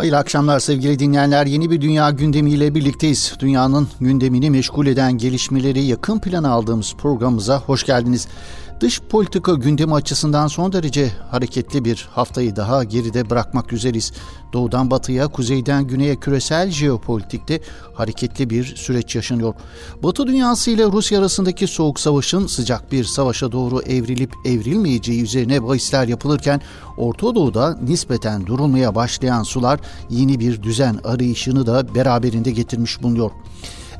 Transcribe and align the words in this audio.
Hayırlı 0.00 0.18
akşamlar 0.18 0.60
sevgili 0.60 0.98
dinleyenler. 0.98 1.46
Yeni 1.46 1.70
bir 1.70 1.80
dünya 1.80 2.10
gündemiyle 2.10 2.74
birlikteyiz. 2.74 3.34
Dünyanın 3.38 3.88
gündemini 4.00 4.50
meşgul 4.50 4.86
eden 4.86 5.18
gelişmeleri 5.18 5.80
yakın 5.80 6.18
plana 6.18 6.50
aldığımız 6.50 6.94
programımıza 6.98 7.58
hoş 7.58 7.86
geldiniz. 7.86 8.28
Dış 8.80 9.00
politika 9.00 9.54
gündemi 9.54 9.94
açısından 9.94 10.46
son 10.46 10.72
derece 10.72 11.08
hareketli 11.30 11.84
bir 11.84 12.08
haftayı 12.10 12.56
daha 12.56 12.84
geride 12.84 13.30
bırakmak 13.30 13.72
üzereyiz. 13.72 14.12
Doğudan 14.52 14.90
batıya, 14.90 15.28
kuzeyden 15.28 15.86
güneye 15.86 16.16
küresel 16.16 16.70
jeopolitikte 16.70 17.60
hareketli 17.94 18.50
bir 18.50 18.76
süreç 18.76 19.16
yaşanıyor. 19.16 19.54
Batı 20.02 20.26
dünyası 20.26 20.70
ile 20.70 20.84
Rusya 20.84 21.18
arasındaki 21.18 21.66
soğuk 21.66 22.00
savaşın 22.00 22.46
sıcak 22.46 22.92
bir 22.92 23.04
savaşa 23.04 23.52
doğru 23.52 23.80
evrilip 23.82 24.32
evrilmeyeceği 24.44 25.22
üzerine 25.22 25.66
bahisler 25.66 26.08
yapılırken 26.08 26.60
Orta 26.96 27.34
Doğu'da 27.34 27.78
nispeten 27.82 28.46
durulmaya 28.46 28.94
başlayan 28.94 29.42
sular 29.42 29.80
yeni 30.10 30.40
bir 30.40 30.62
düzen 30.62 31.00
arayışını 31.04 31.66
da 31.66 31.94
beraberinde 31.94 32.50
getirmiş 32.50 33.02
bulunuyor. 33.02 33.30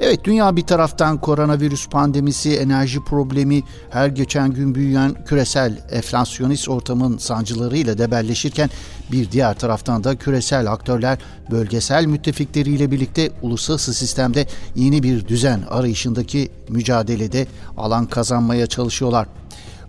Evet 0.02 0.24
dünya 0.24 0.56
bir 0.56 0.62
taraftan 0.62 1.20
koronavirüs 1.20 1.88
pandemisi, 1.88 2.56
enerji 2.56 3.00
problemi, 3.04 3.62
her 3.90 4.08
geçen 4.08 4.50
gün 4.50 4.74
büyüyen 4.74 5.24
küresel 5.24 5.78
enflasyonist 5.90 6.68
ortamın 6.68 7.18
sancılarıyla 7.18 7.98
debelleşirken 7.98 8.70
bir 9.12 9.30
diğer 9.30 9.58
taraftan 9.58 10.04
da 10.04 10.16
küresel 10.16 10.72
aktörler 10.72 11.18
bölgesel 11.50 12.06
müttefikleriyle 12.06 12.90
birlikte 12.90 13.30
uluslararası 13.42 13.94
sistemde 13.94 14.46
yeni 14.74 15.02
bir 15.02 15.28
düzen 15.28 15.60
arayışındaki 15.70 16.48
mücadelede 16.68 17.46
alan 17.76 18.06
kazanmaya 18.06 18.66
çalışıyorlar. 18.66 19.26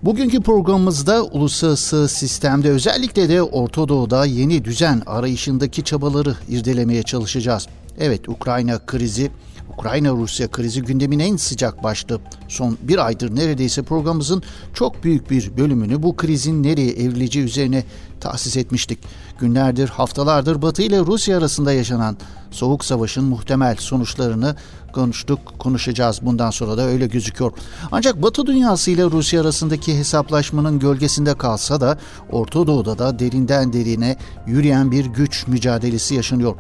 Bugünkü 0.04 0.42
programımızda 0.42 1.24
uluslararası 1.24 2.10
sistemde 2.10 2.70
özellikle 2.70 3.30
de 3.30 3.42
Orta 3.42 3.88
Doğu'da 3.88 4.26
yeni 4.26 4.66
düzen 4.66 5.02
arayışındaki 5.06 5.84
çabaları 5.84 6.36
irdelemeye 6.50 7.04
çalışacağız. 7.04 7.68
Evet 8.00 8.30
Ukrayna 8.30 8.86
krizi 8.86 9.32
Ukrayna-Rusya 9.78 10.48
krizi 10.48 10.82
gündemin 10.82 11.20
en 11.20 11.36
sıcak 11.36 11.84
başlığı. 11.84 12.22
Son 12.48 12.78
bir 12.82 13.06
aydır 13.06 13.36
neredeyse 13.36 13.84
programımızın 13.84 14.44
çok 14.74 15.04
büyük 15.04 15.32
bir 15.32 15.58
bölümünü 15.58 16.04
bu 16.04 16.16
krizin 16.16 16.64
nereye 16.64 16.92
evrileceği 16.92 17.46
üzerine 17.46 17.84
tahsis 18.22 18.58
etmiştik. 18.58 19.00
Günlerdir, 19.40 19.90
haftalardır 19.90 20.62
Batı 20.62 20.82
ile 20.82 21.00
Rusya 21.00 21.38
arasında 21.38 21.74
yaşanan 21.74 22.18
Soğuk 22.52 22.86
Savaş'ın 22.86 23.24
muhtemel 23.24 23.76
sonuçlarını 23.80 24.56
konuştuk, 24.94 25.40
konuşacağız. 25.60 26.20
Bundan 26.22 26.50
sonra 26.50 26.78
da 26.78 26.82
öyle 26.82 27.08
gözüküyor. 27.08 27.52
Ancak 27.92 28.22
Batı 28.22 28.46
dünyası 28.46 28.92
ile 28.92 29.04
Rusya 29.04 29.42
arasındaki 29.42 29.98
hesaplaşmanın 29.98 30.80
gölgesinde 30.80 31.34
kalsa 31.34 31.82
da 31.82 31.98
Orta 32.32 32.68
Doğu'da 32.68 33.00
da 33.00 33.20
derinden 33.20 33.74
derine 33.74 34.18
yürüyen 34.48 34.92
bir 34.92 35.06
güç 35.06 35.48
mücadelesi 35.48 36.16
yaşanıyor. 36.16 36.56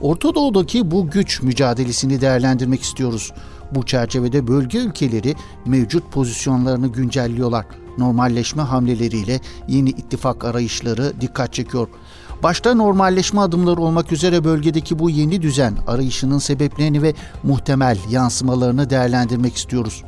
Orta 0.00 0.34
Doğu'daki 0.34 0.90
bu 0.90 1.10
güç 1.10 1.42
mücadelesini 1.42 2.20
değerlendirmek 2.20 2.82
istiyoruz. 2.82 3.32
Bu 3.74 3.86
çerçevede 3.86 4.46
bölge 4.46 4.78
ülkeleri 4.78 5.34
mevcut 5.66 6.12
pozisyonlarını 6.12 6.86
güncelliyorlar. 6.86 7.66
Normalleşme 7.98 8.62
hamleleriyle 8.62 9.40
yeni 9.68 9.90
ittifak 9.90 10.44
arayışları 10.44 11.12
dikkat 11.20 11.52
çekiyor. 11.52 11.88
Başta 12.42 12.74
normalleşme 12.74 13.40
adımları 13.40 13.80
olmak 13.80 14.12
üzere 14.12 14.44
bölgedeki 14.44 14.98
bu 14.98 15.10
yeni 15.10 15.42
düzen 15.42 15.74
arayışının 15.86 16.38
sebeplerini 16.38 17.02
ve 17.02 17.14
muhtemel 17.42 17.98
yansımalarını 18.10 18.90
değerlendirmek 18.90 19.56
istiyoruz. 19.56 20.04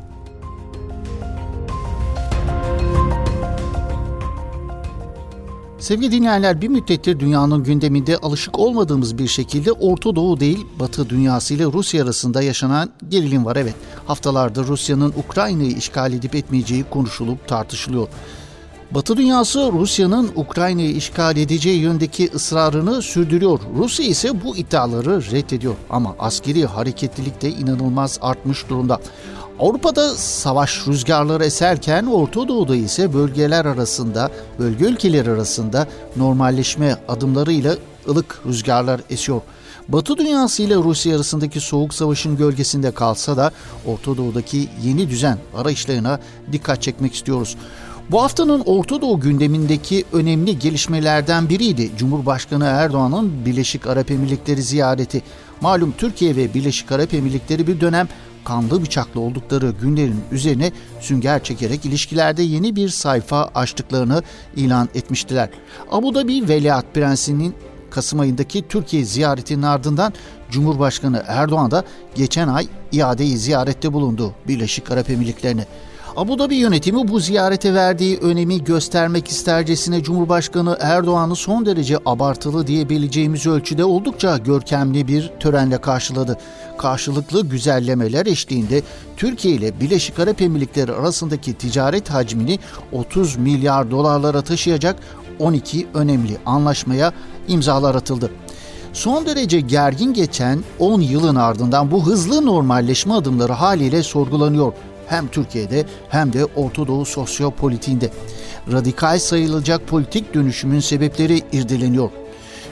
Sevgili 5.86 6.12
dinleyenler 6.12 6.60
bir 6.60 6.68
müddettir 6.68 7.20
dünyanın 7.20 7.64
gündeminde 7.64 8.16
alışık 8.16 8.58
olmadığımız 8.58 9.18
bir 9.18 9.26
şekilde 9.26 9.72
Orta 9.72 10.16
Doğu 10.16 10.40
değil 10.40 10.66
Batı 10.80 11.10
dünyası 11.10 11.54
ile 11.54 11.64
Rusya 11.64 12.04
arasında 12.04 12.42
yaşanan 12.42 12.90
gerilim 13.08 13.44
var. 13.44 13.56
Evet 13.56 13.74
haftalardır 14.06 14.66
Rusya'nın 14.66 15.12
Ukrayna'yı 15.16 15.70
işgal 15.70 16.12
edip 16.12 16.34
etmeyeceği 16.34 16.84
konuşulup 16.90 17.48
tartışılıyor. 17.48 18.08
Batı 18.90 19.16
dünyası 19.16 19.70
Rusya'nın 19.72 20.30
Ukrayna'yı 20.34 20.90
işgal 20.90 21.36
edeceği 21.36 21.78
yöndeki 21.78 22.30
ısrarını 22.34 23.02
sürdürüyor. 23.02 23.60
Rusya 23.78 24.06
ise 24.06 24.44
bu 24.44 24.56
iddiaları 24.56 25.30
reddediyor 25.30 25.74
ama 25.90 26.16
askeri 26.18 26.66
hareketlilik 26.66 27.42
de 27.42 27.50
inanılmaz 27.50 28.18
artmış 28.22 28.68
durumda. 28.68 29.00
Avrupa'da 29.60 30.14
savaş 30.14 30.86
rüzgarları 30.88 31.44
eserken 31.44 32.06
Orta 32.06 32.48
Doğu'da 32.48 32.76
ise 32.76 33.14
bölgeler 33.14 33.64
arasında, 33.64 34.30
bölge 34.58 34.84
ülkeleri 34.84 35.30
arasında 35.30 35.86
normalleşme 36.16 36.96
adımlarıyla 37.08 37.76
ılık 38.08 38.40
rüzgarlar 38.46 39.00
esiyor. 39.10 39.40
Batı 39.88 40.16
dünyası 40.16 40.62
ile 40.62 40.74
Rusya 40.74 41.16
arasındaki 41.16 41.60
soğuk 41.60 41.94
savaşın 41.94 42.36
gölgesinde 42.36 42.90
kalsa 42.90 43.36
da 43.36 43.50
Orta 43.86 44.16
Doğu'daki 44.16 44.68
yeni 44.82 45.10
düzen 45.10 45.38
arayışlarına 45.56 46.20
dikkat 46.52 46.82
çekmek 46.82 47.14
istiyoruz. 47.14 47.56
Bu 48.10 48.22
haftanın 48.22 48.62
Orta 48.66 49.00
Doğu 49.00 49.20
gündemindeki 49.20 50.04
önemli 50.12 50.58
gelişmelerden 50.58 51.48
biriydi 51.48 51.90
Cumhurbaşkanı 51.98 52.64
Erdoğan'ın 52.64 53.46
Birleşik 53.46 53.86
Arap 53.86 54.10
Emirlikleri 54.10 54.62
ziyareti. 54.62 55.22
Malum 55.60 55.94
Türkiye 55.98 56.36
ve 56.36 56.54
Birleşik 56.54 56.92
Arap 56.92 57.14
Emirlikleri 57.14 57.66
bir 57.66 57.80
dönem 57.80 58.08
kanlı 58.44 58.82
bıçaklı 58.82 59.20
oldukları 59.20 59.74
günlerin 59.82 60.20
üzerine 60.32 60.72
sünger 61.00 61.44
çekerek 61.44 61.84
ilişkilerde 61.84 62.42
yeni 62.42 62.76
bir 62.76 62.88
sayfa 62.88 63.50
açtıklarını 63.54 64.22
ilan 64.56 64.88
etmiştiler. 64.94 65.48
Abu 65.90 66.14
Dhabi 66.14 66.48
Veliaht 66.48 66.94
Prensi'nin 66.94 67.54
Kasım 67.90 68.20
ayındaki 68.20 68.68
Türkiye 68.68 69.04
ziyaretinin 69.04 69.62
ardından 69.62 70.12
Cumhurbaşkanı 70.50 71.22
Erdoğan 71.26 71.70
da 71.70 71.84
geçen 72.14 72.48
ay 72.48 72.66
iadeyi 72.92 73.38
ziyarette 73.38 73.92
bulundu 73.92 74.34
Birleşik 74.48 74.90
Arap 74.90 75.10
Emirlikleri'ne. 75.10 75.66
Abu 76.16 76.38
Dhabi 76.38 76.54
yönetimi 76.54 77.08
bu 77.08 77.20
ziyarete 77.20 77.74
verdiği 77.74 78.18
önemi 78.18 78.64
göstermek 78.64 79.28
istercesine 79.28 80.02
Cumhurbaşkanı 80.02 80.76
Erdoğan'ı 80.80 81.36
son 81.36 81.66
derece 81.66 81.98
abartılı 82.06 82.66
diyebileceğimiz 82.66 83.46
ölçüde 83.46 83.84
oldukça 83.84 84.38
görkemli 84.38 85.08
bir 85.08 85.32
törenle 85.40 85.80
karşıladı. 85.80 86.38
Karşılıklı 86.78 87.48
güzellemeler 87.48 88.26
eşliğinde 88.26 88.82
Türkiye 89.16 89.54
ile 89.54 89.80
Birleşik 89.80 90.18
Arap 90.18 90.42
Emirlikleri 90.42 90.92
arasındaki 90.92 91.54
ticaret 91.54 92.10
hacmini 92.10 92.58
30 92.92 93.36
milyar 93.36 93.90
dolarlara 93.90 94.42
taşıyacak 94.42 94.96
12 95.38 95.86
önemli 95.94 96.36
anlaşmaya 96.46 97.12
imzalar 97.48 97.94
atıldı. 97.94 98.30
Son 98.92 99.26
derece 99.26 99.60
gergin 99.60 100.12
geçen 100.12 100.64
10 100.78 101.00
yılın 101.00 101.34
ardından 101.34 101.90
bu 101.90 102.06
hızlı 102.06 102.46
normalleşme 102.46 103.14
adımları 103.14 103.52
haliyle 103.52 104.02
sorgulanıyor 104.02 104.72
hem 105.06 105.28
Türkiye'de 105.28 105.84
hem 106.08 106.32
de 106.32 106.44
Orta 106.44 106.86
Doğu 106.86 107.04
sosyopolitiğinde. 107.04 108.10
Radikal 108.72 109.18
sayılacak 109.18 109.86
politik 109.86 110.34
dönüşümün 110.34 110.80
sebepleri 110.80 111.42
irdeleniyor. 111.52 112.10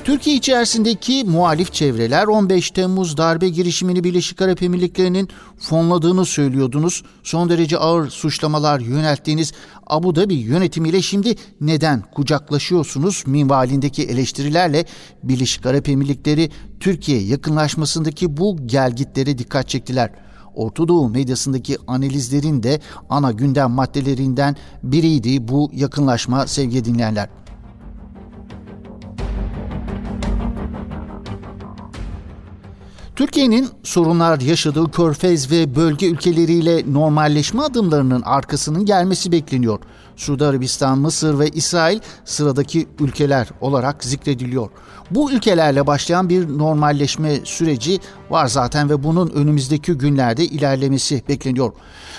Türkiye 0.04 0.36
içerisindeki 0.36 1.24
muhalif 1.24 1.72
çevreler 1.72 2.26
15 2.26 2.70
Temmuz 2.70 3.16
darbe 3.16 3.48
girişimini 3.48 4.04
Birleşik 4.04 4.42
Arap 4.42 4.62
Emirlikleri'nin 4.62 5.28
fonladığını 5.58 6.24
söylüyordunuz. 6.24 7.02
Son 7.22 7.48
derece 7.48 7.78
ağır 7.78 8.10
suçlamalar 8.10 8.80
yönelttiğiniz 8.80 9.52
Abu 9.86 10.16
Dhabi 10.16 10.34
yönetimiyle 10.34 11.02
şimdi 11.02 11.34
neden 11.60 12.02
kucaklaşıyorsunuz 12.14 13.24
minvalindeki 13.26 14.02
eleştirilerle 14.02 14.84
Birleşik 15.22 15.66
Arap 15.66 15.88
Emirlikleri 15.88 16.50
Türkiye 16.80 17.20
yakınlaşmasındaki 17.20 18.36
bu 18.36 18.66
gelgitlere 18.66 19.38
dikkat 19.38 19.68
çektiler. 19.68 20.23
Orta 20.54 20.88
Doğu 20.88 21.08
medyasındaki 21.08 21.76
analizlerin 21.86 22.62
de 22.62 22.80
ana 23.10 23.32
gündem 23.32 23.70
maddelerinden 23.70 24.56
biriydi 24.82 25.48
bu 25.48 25.70
yakınlaşma 25.72 26.46
sevgili 26.46 26.84
dinleyenler. 26.84 27.28
Türkiye'nin 33.16 33.68
sorunlar 33.82 34.40
yaşadığı 34.40 34.90
Körfez 34.90 35.50
ve 35.50 35.76
bölge 35.76 36.06
ülkeleriyle 36.06 36.92
normalleşme 36.92 37.62
adımlarının 37.62 38.22
arkasının 38.22 38.84
gelmesi 38.86 39.32
bekleniyor. 39.32 39.78
Suudi 40.16 40.44
Arabistan, 40.44 40.98
Mısır 40.98 41.38
ve 41.38 41.48
İsrail 41.48 42.00
sıradaki 42.24 42.88
ülkeler 43.00 43.48
olarak 43.60 44.04
zikrediliyor. 44.04 44.68
Bu 45.10 45.32
ülkelerle 45.32 45.86
başlayan 45.86 46.28
bir 46.28 46.58
normalleşme 46.58 47.40
süreci 47.44 48.00
var 48.30 48.46
zaten 48.46 48.90
ve 48.90 49.02
bunun 49.02 49.30
önümüzdeki 49.30 49.92
günlerde 49.92 50.44
ilerlemesi 50.44 51.22
bekleniyor. 51.28 51.72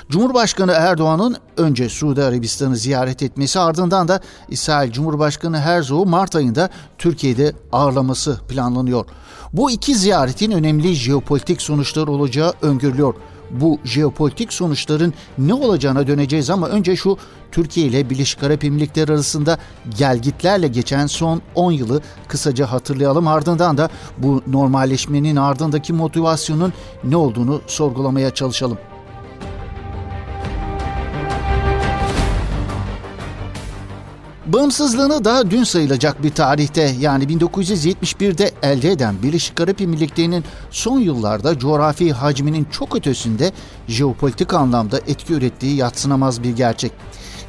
Cumhurbaşkanı 0.10 0.72
Erdoğan'ın 0.72 1.38
önce 1.58 1.90
Suudi 1.90 2.24
Arabistan'ı 2.24 2.76
ziyaret 2.76 3.24
etmesi 3.24 3.60
ardından 3.60 4.08
da 4.08 4.22
İsrail 4.50 4.92
Cumhurbaşkanı 4.92 5.60
Herzog'u 5.60 6.06
Mart 6.06 6.36
ayında 6.36 6.70
Türkiye'de 6.98 7.54
ağırlaması 7.72 8.40
planlanıyor. 8.50 9.06
Bu 9.56 9.72
iki 9.72 9.96
ziyaretin 9.96 10.52
önemli 10.52 10.94
jeopolitik 10.94 11.62
sonuçları 11.62 12.12
olacağı 12.12 12.54
öngörülüyor. 12.62 13.14
bu 13.52 13.80
jeopolitik 13.84 14.54
sonuçların 14.54 15.14
ne 15.38 15.54
olacağına 15.54 16.08
döneceğiz 16.08 16.50
ama 16.50 16.68
önce 16.68 16.96
şu 16.96 17.18
Türkiye 17.52 17.88
ile 17.88 18.10
Birleşik 18.10 18.44
Arap 18.44 18.64
Emirlikleri 18.64 19.12
arasında 19.12 19.58
gelgitlerle 19.98 20.68
geçen 20.68 21.08
son 21.08 21.42
10 21.56 21.72
yılı 21.72 22.02
kısaca 22.28 22.72
hatırlayalım. 22.72 23.28
Ardından 23.28 23.78
da 23.78 23.90
bu 24.18 24.42
normalleşmenin 24.48 25.36
ardındaki 25.36 25.94
motivasyonun 25.94 26.74
ne 27.04 27.16
olduğunu 27.16 27.62
sorgulamaya 27.68 28.34
çalışalım. 28.34 28.78
Bağımsızlığını 34.46 35.26
daha 35.26 35.52
dün 35.52 35.64
sayılacak 35.64 36.24
bir 36.24 36.30
tarihte 36.30 36.92
yani 37.00 37.24
1971'de 37.24 38.52
elde 38.64 38.92
eden 38.92 39.16
Birleşik 39.24 39.62
Arap 39.62 39.82
Emirlikleri'nin 39.82 40.44
son 40.72 41.00
yıllarda 41.00 41.60
coğrafi 41.60 42.14
hacminin 42.14 42.68
çok 42.72 42.96
ötesinde 42.96 43.52
jeopolitik 43.88 44.54
anlamda 44.54 45.00
etki 45.08 45.34
ürettiği 45.34 45.76
yatsınamaz 45.76 46.44
bir 46.44 46.56
gerçek. 46.56 46.92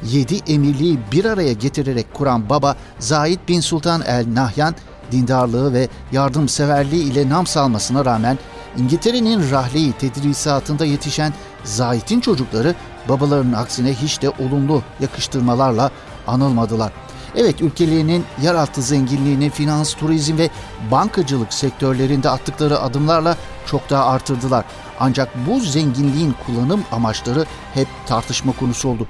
Yedi 0.03 0.39
emirliği 0.47 0.99
bir 1.11 1.25
araya 1.25 1.53
getirerek 1.53 2.13
kuran 2.13 2.49
baba 2.49 2.75
Zahid 2.99 3.39
bin 3.47 3.59
Sultan 3.59 4.01
el 4.01 4.25
Nahyan 4.33 4.75
dindarlığı 5.11 5.73
ve 5.73 5.87
yardımseverliği 6.11 7.11
ile 7.11 7.29
nam 7.29 7.47
salmasına 7.47 8.05
rağmen 8.05 8.37
İngiltere'nin 8.77 9.51
rahleyi 9.51 9.93
tedrisatında 9.93 10.85
yetişen 10.85 11.33
Zahid'in 11.63 12.19
çocukları 12.19 12.75
babalarının 13.09 13.53
aksine 13.53 13.93
hiç 13.93 14.21
de 14.21 14.29
olumlu 14.29 14.83
yakıştırmalarla 14.99 15.91
anılmadılar. 16.27 16.91
Evet 17.35 17.61
ülkelerinin 17.61 18.25
yarattığı 18.41 18.81
zenginliğini 18.81 19.49
finans, 19.49 19.93
turizm 19.93 20.37
ve 20.37 20.49
bankacılık 20.91 21.53
sektörlerinde 21.53 22.29
attıkları 22.29 22.79
adımlarla 22.79 23.37
çok 23.65 23.89
daha 23.89 24.05
artırdılar. 24.05 24.65
Ancak 24.99 25.29
bu 25.47 25.59
zenginliğin 25.59 26.35
kullanım 26.45 26.83
amaçları 26.91 27.45
hep 27.73 27.87
tartışma 28.07 28.51
konusu 28.51 28.89
oldu. 28.89 29.07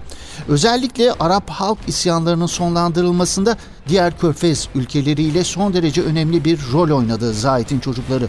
Özellikle 0.47 1.13
Arap 1.13 1.49
halk 1.49 1.77
isyanlarının 1.87 2.45
sonlandırılmasında 2.45 3.57
diğer 3.87 4.17
körfez 4.17 4.67
ülkeleriyle 4.75 5.43
son 5.43 5.73
derece 5.73 6.01
önemli 6.01 6.45
bir 6.45 6.59
rol 6.73 6.97
oynadı 6.97 7.33
Zahit'in 7.33 7.79
çocukları 7.79 8.27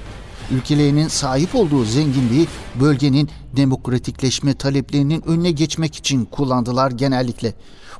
ülkelerinin 0.50 1.08
sahip 1.08 1.55
olduğu 1.55 1.85
zenginliği 1.85 2.46
bölgenin 2.81 3.31
demokratikleşme 3.56 4.54
taleplerinin 4.54 5.22
önüne 5.28 5.50
geçmek 5.50 5.96
için 5.96 6.24
kullandılar 6.24 6.90
genellikle. 6.90 7.54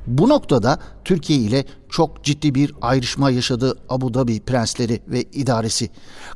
Bu 0.07 0.29
noktada 0.29 0.79
Türkiye 1.05 1.39
ile 1.39 1.65
çok 1.89 2.25
ciddi 2.25 2.55
bir 2.55 2.75
ayrışma 2.83 3.31
yaşadı 3.31 3.79
Abu 3.89 4.15
Dhabi 4.15 4.41
prensleri 4.41 5.01
ve 5.09 5.23
idaresi. 5.23 5.91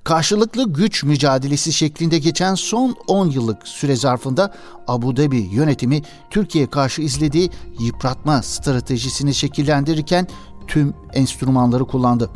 Karşılıklı 0.05 0.73
güç 0.73 1.05
mücadelesi 1.05 1.73
şeklinde 1.73 2.19
geçen 2.19 2.55
son 2.55 2.97
10 3.07 3.31
yıllık 3.31 3.69
süre 3.69 3.97
zarfında 3.97 4.55
Abu 4.89 5.17
Dhabi 5.17 5.49
yönetimi 5.53 6.03
Türkiye 6.31 6.71
karşı 6.71 7.03
izlediği 7.03 7.51
yıpratma 7.81 8.43
stratejisini 8.43 9.35
şekillendirirken 9.35 10.27
tüm 10.67 10.95
enstrümanları 11.13 11.85
kullandı. 11.85 12.31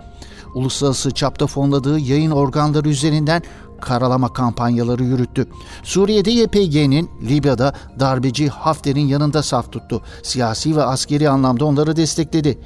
Uluslararası 0.55 1.11
çapta 1.11 1.46
fonladığı 1.46 1.99
yayın 1.99 2.31
organları 2.31 2.88
üzerinden 2.88 3.43
karalama 3.81 4.32
kampanyaları 4.32 5.05
yürüttü. 5.05 5.46
Suriye'de 5.82 6.31
YPG'nin 6.31 7.11
Libya'da 7.23 7.75
darbeci 8.00 8.49
Hafter'in 8.49 9.06
yanında 9.06 9.43
saf 9.43 9.73
tuttu. 9.73 10.02
Siyasi 10.23 10.76
ve 10.76 10.82
askeri 10.82 11.28
anlamda 11.28 11.64
onları 11.64 11.96
destekledi. 11.96 12.58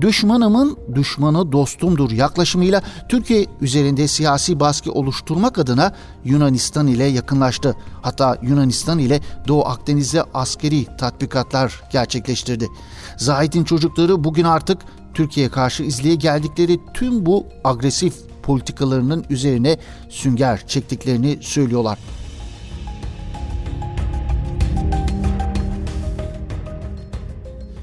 Düşmanımın 0.00 0.78
düşmanı 0.94 1.52
dostumdur 1.52 2.10
yaklaşımıyla 2.10 2.82
Türkiye 3.08 3.46
üzerinde 3.60 4.08
siyasi 4.08 4.60
baskı 4.60 4.92
oluşturmak 4.92 5.58
adına 5.58 5.92
Yunanistan 6.24 6.86
ile 6.86 7.04
yakınlaştı. 7.04 7.76
Hatta 8.02 8.38
Yunanistan 8.42 8.98
ile 8.98 9.20
Doğu 9.48 9.64
Akdeniz'de 9.64 10.24
askeri 10.34 10.96
tatbikatlar 10.96 11.82
gerçekleştirdi. 11.92 12.68
Zahit'in 13.16 13.64
çocukları 13.64 14.24
bugün 14.24 14.44
artık 14.44 14.78
Türkiye 15.14 15.48
karşı 15.48 15.82
izleye 15.82 16.14
geldikleri 16.14 16.80
tüm 16.94 17.26
bu 17.26 17.46
agresif 17.64 18.14
politikalarının 18.46 19.24
üzerine 19.30 19.76
sünger 20.08 20.66
çektiklerini 20.66 21.38
söylüyorlar. 21.40 21.98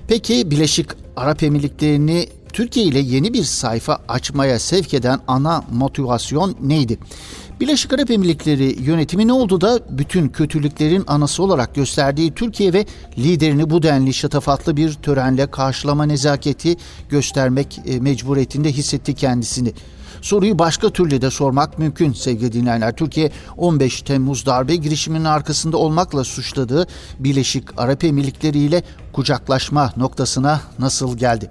Peki 0.07 0.51
Birleşik 0.51 0.87
Arap 1.15 1.43
Emirlikleri'ni 1.43 2.27
Türkiye 2.53 2.85
ile 2.85 2.99
yeni 2.99 3.33
bir 3.33 3.43
sayfa 3.43 3.99
açmaya 4.07 4.59
sevk 4.59 4.93
eden 4.93 5.19
ana 5.27 5.63
motivasyon 5.71 6.55
neydi? 6.61 6.97
Birleşik 7.59 7.93
Arap 7.93 8.11
Emirlikleri 8.11 8.83
yönetimi 8.83 9.27
ne 9.27 9.33
oldu 9.33 9.61
da 9.61 9.79
bütün 9.89 10.29
kötülüklerin 10.29 11.03
anası 11.07 11.43
olarak 11.43 11.75
gösterdiği 11.75 12.33
Türkiye 12.33 12.73
ve 12.73 12.85
liderini 13.17 13.69
bu 13.69 13.83
denli 13.83 14.13
şatafatlı 14.13 14.77
bir 14.77 14.93
törenle 14.93 15.51
karşılama 15.51 16.03
nezaketi 16.03 16.77
göstermek 17.09 17.79
e, 17.85 17.99
mecburiyetinde 17.99 18.71
hissetti 18.71 19.15
kendisini. 19.15 19.73
Soruyu 20.21 20.59
başka 20.59 20.89
türlü 20.89 21.21
de 21.21 21.29
sormak 21.29 21.79
mümkün 21.79 22.13
sevgili 22.13 22.53
dinleyenler. 22.53 22.95
Türkiye 22.95 23.31
15 23.57 24.01
Temmuz 24.01 24.45
darbe 24.45 24.75
girişiminin 24.75 25.25
arkasında 25.25 25.77
olmakla 25.77 26.23
suçladığı 26.23 26.87
Birleşik 27.19 27.63
Arap 27.77 28.03
Emirlikleri 28.03 28.59
ile 28.59 28.83
kucaklaşma 29.13 29.93
noktasına 29.97 30.61
nasıl 30.79 31.17
geldi? 31.17 31.49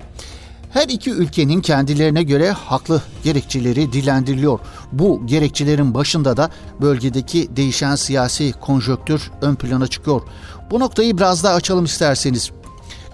Her 0.72 0.88
iki 0.88 1.10
ülkenin 1.10 1.60
kendilerine 1.60 2.22
göre 2.22 2.50
haklı 2.50 3.02
gerekçeleri 3.24 3.92
dilendiriliyor. 3.92 4.58
Bu 4.92 5.26
gerekçelerin 5.26 5.94
başında 5.94 6.36
da 6.36 6.50
bölgedeki 6.80 7.56
değişen 7.56 7.94
siyasi 7.94 8.52
konjöktür 8.52 9.30
ön 9.42 9.54
plana 9.54 9.86
çıkıyor. 9.86 10.22
Bu 10.70 10.80
noktayı 10.80 11.16
biraz 11.16 11.44
daha 11.44 11.54
açalım 11.54 11.84
isterseniz. 11.84 12.50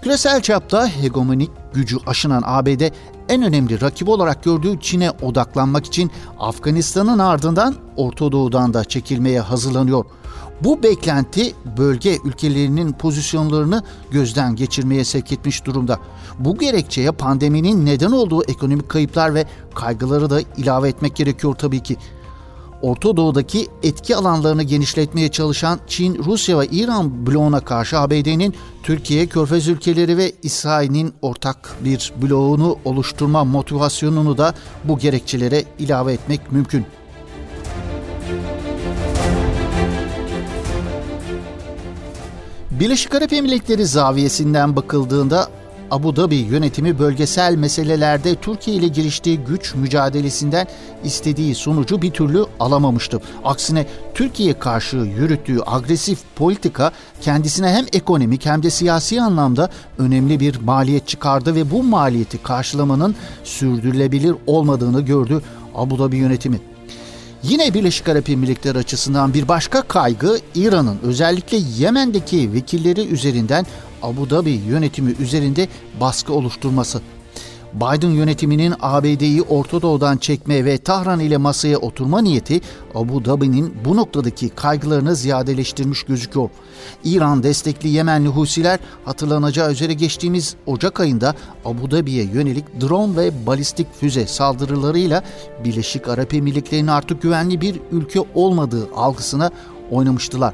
Küresel 0.01 0.41
çapta 0.41 0.87
hegemonik 0.87 1.51
gücü 1.73 1.97
aşınan 2.07 2.43
ABD 2.45 2.81
en 3.29 3.43
önemli 3.43 3.81
rakibi 3.81 4.11
olarak 4.11 4.43
gördüğü 4.43 4.79
Çin'e 4.79 5.11
odaklanmak 5.11 5.85
için 5.85 6.11
Afganistan'ın 6.39 7.19
ardından 7.19 7.75
Orta 7.95 8.31
Doğu'dan 8.31 8.73
da 8.73 8.83
çekilmeye 8.83 9.39
hazırlanıyor. 9.39 10.05
Bu 10.63 10.83
beklenti 10.83 11.53
bölge 11.77 12.17
ülkelerinin 12.25 12.91
pozisyonlarını 12.91 13.83
gözden 14.11 14.55
geçirmeye 14.55 15.03
sevk 15.03 15.31
etmiş 15.31 15.65
durumda. 15.65 15.99
Bu 16.39 16.57
gerekçeye 16.57 17.11
pandeminin 17.11 17.85
neden 17.85 18.11
olduğu 18.11 18.43
ekonomik 18.43 18.89
kayıplar 18.89 19.33
ve 19.33 19.45
kaygıları 19.75 20.29
da 20.29 20.41
ilave 20.57 20.89
etmek 20.89 21.15
gerekiyor 21.15 21.55
tabii 21.55 21.83
ki. 21.83 21.97
Orta 22.81 23.17
Doğu'daki 23.17 23.67
etki 23.83 24.15
alanlarını 24.15 24.63
genişletmeye 24.63 25.31
çalışan 25.31 25.79
Çin, 25.87 26.23
Rusya 26.23 26.59
ve 26.59 26.67
İran 26.67 27.27
bloğuna 27.27 27.59
karşı 27.59 27.99
ABD'nin 27.99 28.55
Türkiye, 28.83 29.27
Körfez 29.27 29.67
ülkeleri 29.67 30.17
ve 30.17 30.31
İsrail'in 30.43 31.13
ortak 31.21 31.75
bir 31.85 32.13
bloğunu 32.21 32.77
oluşturma 32.85 33.43
motivasyonunu 33.43 34.37
da 34.37 34.53
bu 34.83 34.99
gerekçelere 34.99 35.63
ilave 35.79 36.13
etmek 36.13 36.51
mümkün. 36.51 36.85
Birleşik 42.71 43.15
Arap 43.15 43.33
Emirlikleri 43.33 43.85
zaviyesinden 43.85 44.75
bakıldığında 44.75 45.49
Abu 45.91 46.15
Dhabi 46.15 46.35
yönetimi 46.35 46.99
bölgesel 46.99 47.55
meselelerde 47.55 48.35
Türkiye 48.35 48.77
ile 48.77 48.87
giriştiği 48.87 49.37
güç 49.37 49.75
mücadelesinden 49.75 50.67
istediği 51.03 51.55
sonucu 51.55 52.01
bir 52.01 52.11
türlü 52.11 52.45
alamamıştı. 52.59 53.21
Aksine 53.43 53.85
Türkiye 54.13 54.59
karşı 54.59 54.97
yürüttüğü 54.97 55.59
agresif 55.65 56.19
politika 56.35 56.91
kendisine 57.21 57.69
hem 57.69 57.85
ekonomik 57.93 58.45
hem 58.45 58.63
de 58.63 58.69
siyasi 58.69 59.21
anlamda 59.21 59.69
önemli 59.97 60.39
bir 60.39 60.59
maliyet 60.59 61.07
çıkardı 61.07 61.55
ve 61.55 61.71
bu 61.71 61.83
maliyeti 61.83 62.37
karşılamanın 62.37 63.15
sürdürülebilir 63.43 64.35
olmadığını 64.47 65.01
gördü 65.01 65.41
Abu 65.75 65.99
Dhabi 65.99 66.17
yönetimi. 66.17 66.59
Yine 67.49 67.73
Birleşik 67.73 68.09
Arap 68.09 68.29
Emirlikleri 68.29 68.77
açısından 68.77 69.33
bir 69.33 69.47
başka 69.47 69.81
kaygı 69.81 70.37
İran'ın 70.55 70.99
özellikle 71.03 71.57
Yemen'deki 71.77 72.53
vekilleri 72.53 73.07
üzerinden 73.07 73.65
Abu 74.01 74.29
Dhabi 74.29 74.51
yönetimi 74.51 75.11
üzerinde 75.19 75.67
baskı 76.01 76.33
oluşturması. 76.33 77.01
Biden 77.73 78.09
yönetiminin 78.09 78.73
ABD'yi 78.81 79.41
Orta 79.41 79.81
Doğu'dan 79.81 80.17
çekme 80.17 80.65
ve 80.65 80.77
Tahran 80.77 81.19
ile 81.19 81.37
masaya 81.37 81.77
oturma 81.77 82.21
niyeti 82.21 82.61
Abu 82.95 83.25
Dhabi'nin 83.25 83.73
bu 83.85 83.95
noktadaki 83.95 84.49
kaygılarını 84.49 85.15
ziyadeleştirmiş 85.15 86.03
gözüküyor. 86.03 86.49
İran 87.03 87.43
destekli 87.43 87.89
Yemenli 87.89 88.27
Husiler 88.27 88.79
hatırlanacağı 89.05 89.71
üzere 89.71 89.93
geçtiğimiz 89.93 90.55
Ocak 90.65 90.99
ayında 90.99 91.35
Abu 91.65 91.91
Dhabi'ye 91.91 92.23
yönelik 92.23 92.81
drone 92.81 93.17
ve 93.17 93.45
balistik 93.45 93.87
füze 93.99 94.27
saldırılarıyla 94.27 95.23
Birleşik 95.63 96.07
Arap 96.07 96.33
Emirlikleri'nin 96.33 96.87
artık 96.87 97.21
güvenli 97.21 97.61
bir 97.61 97.79
ülke 97.91 98.19
olmadığı 98.35 98.89
algısına 98.95 99.51
oynamıştılar. 99.91 100.53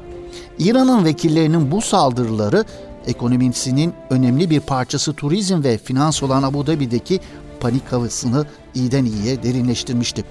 İran'ın 0.58 1.04
vekillerinin 1.04 1.70
bu 1.70 1.80
saldırıları 1.80 2.64
ekonomisinin 3.06 3.94
önemli 4.10 4.50
bir 4.50 4.60
parçası 4.60 5.12
turizm 5.12 5.64
ve 5.64 5.78
finans 5.78 6.22
olan 6.22 6.42
Abu 6.42 6.66
Dhabi'deki 6.66 7.20
panik 7.60 7.92
havasını 7.92 8.46
iyiden 8.74 9.04
iyiye 9.04 9.42
derinleştirmişti. 9.42 10.24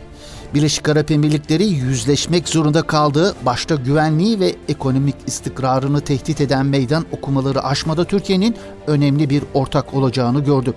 Birleşik 0.54 0.90
Arap 0.90 1.12
Emirlikleri 1.12 1.66
yüzleşmek 1.66 2.50
zorunda 2.50 2.82
kaldığı 2.82 3.36
başta 3.46 3.76
güvenliği 3.76 4.40
ve 4.40 4.56
ekonomik 4.70 5.16
istikrarını 5.28 6.02
tehdit 6.02 6.42
eden 6.42 6.66
meydan 6.66 7.06
okumaları 7.12 7.64
aşmada 7.64 8.06
Türkiye'nin 8.06 8.56
önemli 8.88 9.30
bir 9.30 9.44
ortak 9.54 9.94
olacağını 9.94 10.44
gördü. 10.44 10.74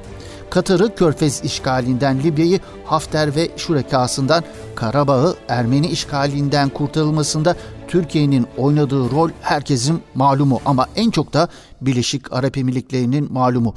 Katar'ı 0.51 0.95
Körfez 0.95 1.45
işgalinden 1.45 2.23
Libya'yı 2.23 2.61
Hafter 2.85 3.37
ve 3.37 3.49
şurekasından 3.57 4.45
Karabağ'ı 4.75 5.37
Ermeni 5.49 5.87
işgalinden 5.87 6.69
kurtarılmasında 6.69 7.57
Türkiye'nin 7.89 8.47
oynadığı 8.57 9.11
rol 9.11 9.31
herkesin 9.41 10.03
malumu 10.15 10.61
ama 10.65 10.87
en 10.97 11.11
çok 11.11 11.33
da 11.33 11.49
Birleşik 11.81 12.33
Arap 12.33 12.59
Emirlikleri'nin 12.59 13.33
malumu. 13.33 13.75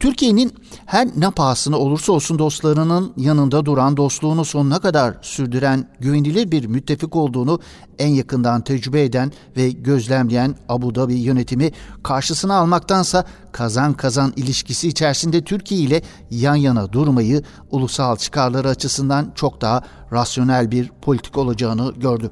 Türkiye'nin 0.00 0.52
her 0.86 1.08
ne 1.16 1.30
pahasına 1.30 1.76
olursa 1.76 2.12
olsun 2.12 2.38
dostlarının 2.38 3.12
yanında 3.16 3.66
duran, 3.66 3.96
dostluğunu 3.96 4.44
sonuna 4.44 4.80
kadar 4.80 5.14
sürdüren, 5.22 5.88
güvenilir 6.00 6.50
bir 6.50 6.66
müttefik 6.66 7.16
olduğunu 7.16 7.60
en 7.98 8.08
yakından 8.08 8.60
tecrübe 8.60 9.02
eden 9.02 9.32
ve 9.56 9.70
gözlemleyen 9.70 10.56
Abu 10.68 10.94
Dhabi 10.94 11.14
yönetimi 11.14 11.72
karşısına 12.02 12.56
almaktansa 12.56 13.24
kazan 13.52 13.92
kazan 13.94 14.32
ilişkisi 14.36 14.88
içerisinde 14.88 15.44
Türkiye 15.44 15.80
ile 15.80 16.02
yan 16.30 16.54
yana 16.54 16.92
durmayı 16.92 17.42
ulusal 17.70 18.16
çıkarları 18.16 18.68
açısından 18.68 19.32
çok 19.34 19.60
daha 19.60 19.82
rasyonel 20.12 20.70
bir 20.70 20.90
politik 21.02 21.38
olacağını 21.38 21.92
gördü. 21.96 22.30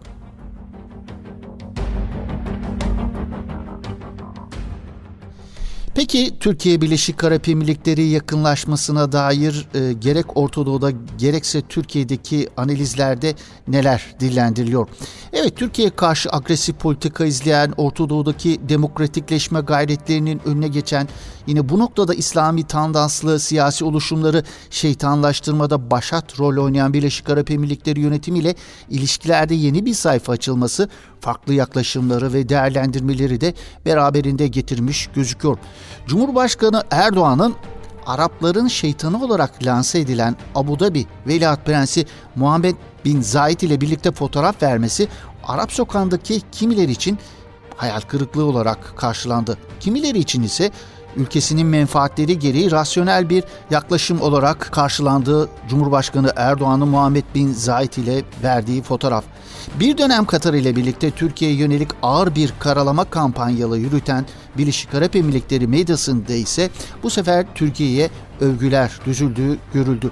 Peki 5.94 6.38
Türkiye 6.40 6.80
Birleşik 6.80 7.24
Arap 7.24 7.48
Emirlikleri 7.48 8.02
yakınlaşmasına 8.02 9.12
dair 9.12 9.68
e, 9.74 9.92
gerek 9.92 10.36
Orta 10.36 10.66
Doğu'da 10.66 10.92
gerekse 11.18 11.60
Türkiye'deki 11.60 12.48
analizlerde 12.56 13.34
neler 13.68 14.14
dillendiriliyor? 14.20 14.88
Evet 15.32 15.56
Türkiye 15.56 15.90
karşı 15.90 16.28
agresif 16.32 16.76
politika 16.76 17.24
izleyen 17.24 17.72
Orta 17.76 18.08
Doğu'daki 18.08 18.60
demokratikleşme 18.68 19.60
gayretlerinin 19.60 20.40
önüne 20.44 20.68
geçen 20.68 21.08
yine 21.46 21.68
bu 21.68 21.78
noktada 21.78 22.14
İslami 22.14 22.64
tandanslı 22.64 23.40
siyasi 23.40 23.84
oluşumları 23.84 24.44
şeytanlaştırmada 24.70 25.90
başat 25.90 26.40
rol 26.40 26.64
oynayan 26.64 26.92
Birleşik 26.92 27.30
Arap 27.30 27.50
Emirlikleri 27.50 28.00
yönetimiyle 28.00 28.54
ilişkilerde 28.90 29.54
yeni 29.54 29.86
bir 29.86 29.94
sayfa 29.94 30.32
açılması 30.32 30.88
farklı 31.20 31.54
yaklaşımları 31.54 32.32
ve 32.32 32.48
değerlendirmeleri 32.48 33.40
de 33.40 33.54
beraberinde 33.86 34.46
getirmiş 34.46 35.08
gözüküyor. 35.14 35.58
Cumhurbaşkanı 36.06 36.82
Erdoğan'ın 36.90 37.54
Arapların 38.06 38.68
şeytanı 38.68 39.24
olarak 39.24 39.66
lanse 39.66 39.98
edilen 39.98 40.36
Abu 40.54 40.80
Dhabi 40.80 41.06
Veliaht 41.26 41.66
Prensi 41.66 42.06
Muhammed 42.36 42.74
Bin 43.04 43.20
Zayed 43.20 43.60
ile 43.60 43.80
birlikte 43.80 44.12
fotoğraf 44.12 44.62
vermesi 44.62 45.08
Arap 45.44 45.72
sokağındaki 45.72 46.42
kimileri 46.52 46.92
için 46.92 47.18
hayal 47.76 48.00
kırıklığı 48.00 48.44
olarak 48.44 48.96
karşılandı. 48.96 49.58
Kimileri 49.80 50.18
için 50.18 50.42
ise 50.42 50.70
ülkesinin 51.16 51.66
menfaatleri 51.66 52.38
gereği 52.38 52.70
rasyonel 52.70 53.30
bir 53.30 53.44
yaklaşım 53.70 54.20
olarak 54.20 54.60
karşılandığı 54.72 55.48
Cumhurbaşkanı 55.68 56.32
Erdoğan'ın 56.36 56.88
Muhammed 56.88 57.24
Bin 57.34 57.52
Zayed 57.52 57.92
ile 57.92 58.22
verdiği 58.42 58.82
fotoğraf. 58.82 59.24
Bir 59.80 59.98
dönem 59.98 60.24
Katar 60.24 60.54
ile 60.54 60.76
birlikte 60.76 61.10
Türkiye'ye 61.10 61.56
yönelik 61.56 61.88
ağır 62.02 62.34
bir 62.34 62.54
karalama 62.58 63.04
kampanyalı 63.04 63.78
yürüten 63.78 64.26
Birleşik 64.58 64.94
Arap 64.94 65.16
Emirlikleri 65.16 65.66
medyasında 65.66 66.32
ise 66.32 66.70
bu 67.02 67.10
sefer 67.10 67.46
Türkiye'ye 67.54 68.10
övgüler 68.40 68.90
düzüldüğü 69.06 69.58
görüldü. 69.74 70.10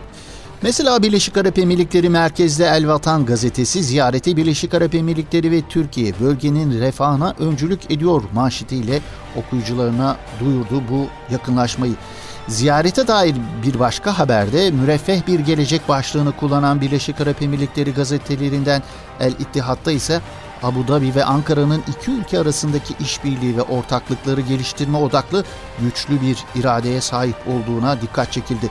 Mesela 0.62 1.02
Birleşik 1.02 1.36
Arap 1.36 1.58
Emirlikleri 1.58 2.08
merkezli 2.08 2.64
El 2.64 2.88
Vatan 2.88 3.26
gazetesi 3.26 3.82
ziyareti 3.82 4.36
Birleşik 4.36 4.74
Arap 4.74 4.94
Emirlikleri 4.94 5.50
ve 5.50 5.62
Türkiye 5.68 6.12
bölgenin 6.20 6.80
refahına 6.80 7.34
öncülük 7.38 7.90
ediyor 7.90 8.22
manşetiyle 8.34 9.00
okuyucularına 9.36 10.16
duyurdu 10.40 10.82
bu 10.90 11.06
yakınlaşmayı. 11.32 11.94
Ziyarete 12.48 13.08
dair 13.08 13.36
bir 13.66 13.78
başka 13.78 14.18
haberde 14.18 14.70
müreffeh 14.70 15.26
bir 15.26 15.40
gelecek 15.40 15.88
başlığını 15.88 16.32
kullanan 16.32 16.80
Birleşik 16.80 17.20
Arap 17.20 17.42
Emirlikleri 17.42 17.94
gazetelerinden 17.94 18.82
El 19.20 19.32
İttihat'ta 19.32 19.92
ise 19.92 20.20
Abu 20.62 20.88
Dhabi 20.88 21.14
ve 21.14 21.24
Ankara'nın 21.24 21.82
iki 21.88 22.10
ülke 22.10 22.38
arasındaki 22.38 22.94
işbirliği 23.00 23.56
ve 23.56 23.62
ortaklıkları 23.62 24.40
geliştirme 24.40 24.98
odaklı 24.98 25.44
güçlü 25.80 26.20
bir 26.20 26.44
iradeye 26.54 27.00
sahip 27.00 27.36
olduğuna 27.46 28.00
dikkat 28.00 28.32
çekildi. 28.32 28.70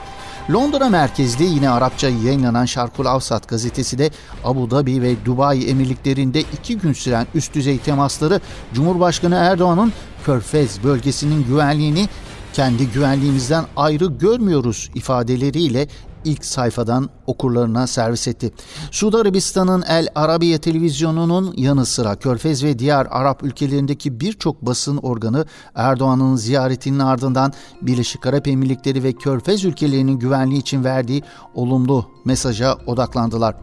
Londra 0.50 0.88
merkezli 0.88 1.44
yine 1.44 1.70
Arapça 1.70 2.08
yayınlanan 2.08 2.64
Şarkul 2.64 3.06
Avsat 3.06 3.48
gazetesi 3.48 3.98
de 3.98 4.10
Abu 4.44 4.70
Dhabi 4.70 5.02
ve 5.02 5.24
Dubai 5.24 5.64
emirliklerinde 5.64 6.40
iki 6.40 6.78
gün 6.78 6.92
süren 6.92 7.26
üst 7.34 7.54
düzey 7.54 7.78
temasları 7.78 8.40
Cumhurbaşkanı 8.74 9.34
Erdoğan'ın 9.34 9.92
Körfez 10.24 10.84
bölgesinin 10.84 11.44
güvenliğini 11.44 12.08
kendi 12.52 12.90
güvenliğimizden 12.90 13.64
ayrı 13.76 14.06
görmüyoruz 14.06 14.90
ifadeleriyle 14.94 15.88
ilk 16.24 16.44
sayfadan 16.44 17.08
okurlarına 17.26 17.86
servis 17.86 18.28
etti. 18.28 18.52
Suudi 18.90 19.16
Arabistan'ın 19.16 19.82
El 19.82 20.08
Arabiye 20.14 20.58
televizyonunun 20.58 21.54
yanı 21.56 21.86
sıra 21.86 22.16
Körfez 22.16 22.64
ve 22.64 22.78
diğer 22.78 23.06
Arap 23.10 23.42
ülkelerindeki 23.42 24.20
birçok 24.20 24.62
basın 24.62 24.96
organı 24.96 25.46
Erdoğan'ın 25.74 26.36
ziyaretinin 26.36 26.98
ardından 26.98 27.52
Birleşik 27.82 28.26
Arap 28.26 28.48
Emirlikleri 28.48 29.02
ve 29.02 29.12
Körfez 29.12 29.64
ülkelerinin 29.64 30.18
güvenliği 30.18 30.60
için 30.60 30.84
verdiği 30.84 31.22
olumlu 31.54 32.10
mesaja 32.24 32.76
odaklandılar. 32.86 33.54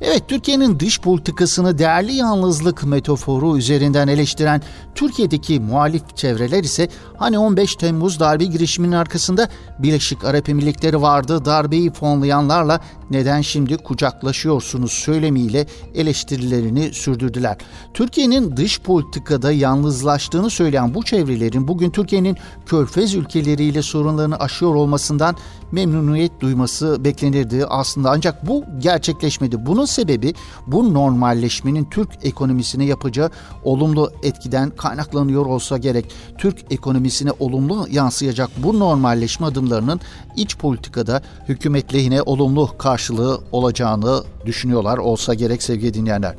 Evet 0.00 0.28
Türkiye'nin 0.28 0.80
dış 0.80 1.00
politikasını 1.00 1.78
değerli 1.78 2.12
yalnızlık 2.12 2.84
metaforu 2.84 3.58
üzerinden 3.58 4.08
eleştiren 4.08 4.62
Türkiye'deki 4.94 5.60
muhalif 5.60 6.16
çevreler 6.16 6.64
ise 6.64 6.88
hani 7.16 7.38
15 7.38 7.76
Temmuz 7.76 8.20
darbe 8.20 8.44
girişiminin 8.44 8.92
arkasında 8.92 9.48
Birleşik 9.78 10.24
Arap 10.24 10.48
Emirlikleri 10.48 11.02
vardı 11.02 11.44
darbeyi 11.44 11.92
fonlayanlarla 11.92 12.80
neden 13.10 13.40
şimdi 13.40 13.76
kucaklaşıyorsunuz 13.76 14.92
söylemiyle 14.92 15.66
eleştirilerini 15.94 16.94
sürdürdüler. 16.94 17.56
Türkiye'nin 17.94 18.56
dış 18.56 18.80
politikada 18.80 19.52
yalnızlaştığını 19.52 20.50
söyleyen 20.50 20.94
bu 20.94 21.02
çevrelerin 21.02 21.68
bugün 21.68 21.90
Türkiye'nin 21.90 22.36
körfez 22.66 23.14
ülkeleriyle 23.14 23.82
sorunlarını 23.82 24.36
aşıyor 24.38 24.74
olmasından 24.74 25.36
memnuniyet 25.72 26.40
duyması 26.40 27.04
beklenirdi 27.04 27.66
aslında 27.66 28.10
ancak 28.10 28.46
bu 28.46 28.64
gerçekleşmedi. 28.78 29.66
Bunun 29.66 29.84
sebebi 29.84 30.34
bu 30.66 30.94
normalleşmenin 30.94 31.84
Türk 31.84 32.08
ekonomisine 32.22 32.84
yapacağı 32.84 33.30
olumlu 33.64 34.12
etkiden 34.22 34.70
kaynaklanıyor 34.70 35.46
olsa 35.46 35.78
gerek. 35.78 36.12
Türk 36.38 36.72
ekonomisine 36.72 37.30
olumlu 37.38 37.86
yansıyacak 37.90 38.50
bu 38.56 38.78
normalleşme 38.78 39.46
adımlarının 39.46 40.00
iç 40.36 40.56
politikada 40.56 41.22
hükümet 41.48 41.94
lehine 41.94 42.22
olumlu 42.22 42.70
karşılığı 43.00 43.40
olacağını 43.52 44.22
düşünüyorlar 44.46 44.98
olsa 44.98 45.34
gerek 45.34 45.62
sevgili 45.62 45.94
dinleyenler. 45.94 46.34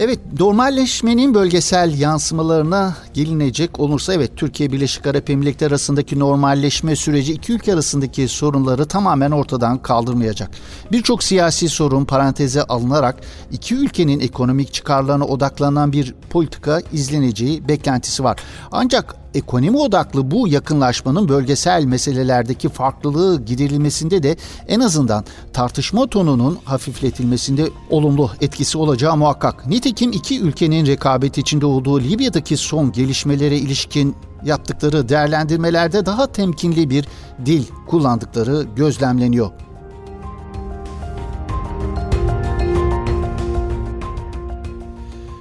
Evet, 0.00 0.18
normalleşmenin 0.40 1.34
bölgesel 1.34 1.98
yansımalarına 1.98 2.96
gelinecek 3.14 3.80
olursa 3.80 4.14
evet 4.14 4.30
Türkiye 4.36 4.72
Birleşik 4.72 5.06
Arap 5.06 5.30
Emirlikleri 5.30 5.68
arasındaki 5.68 6.18
normalleşme 6.18 6.96
süreci 6.96 7.32
iki 7.32 7.52
ülke 7.52 7.74
arasındaki 7.74 8.28
sorunları 8.28 8.86
tamamen 8.86 9.30
ortadan 9.30 9.82
kaldırmayacak. 9.82 10.50
Birçok 10.92 11.22
siyasi 11.22 11.68
sorun 11.68 12.04
paranteze 12.04 12.62
alınarak 12.62 13.16
iki 13.52 13.74
ülkenin 13.74 14.20
ekonomik 14.20 14.72
çıkarlarına 14.72 15.24
odaklanan 15.24 15.92
bir 15.92 16.14
politika 16.30 16.80
izleneceği 16.92 17.68
beklentisi 17.68 18.24
var. 18.24 18.38
Ancak 18.72 19.16
ekonomi 19.34 19.78
odaklı 19.78 20.30
bu 20.30 20.48
yakınlaşmanın 20.48 21.28
bölgesel 21.28 21.84
meselelerdeki 21.84 22.68
farklılığı 22.68 23.44
giderilmesinde 23.44 24.22
de 24.22 24.36
en 24.68 24.80
azından 24.80 25.24
tartışma 25.52 26.06
tonunun 26.06 26.58
hafifletilmesinde 26.64 27.68
olumlu 27.90 28.30
etkisi 28.40 28.78
olacağı 28.78 29.16
muhakkak. 29.16 29.66
Nitekim 29.66 30.12
iki 30.12 30.40
ülkenin 30.40 30.86
rekabet 30.86 31.38
içinde 31.38 31.66
olduğu 31.66 32.00
Libya'daki 32.00 32.56
son 32.56 32.92
gelişmelere 32.92 33.56
ilişkin 33.56 34.16
yaptıkları 34.44 35.08
değerlendirmelerde 35.08 36.06
daha 36.06 36.26
temkinli 36.26 36.90
bir 36.90 37.04
dil 37.46 37.64
kullandıkları 37.86 38.66
gözlemleniyor. 38.76 39.50